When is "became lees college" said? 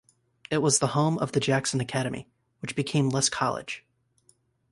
2.75-3.85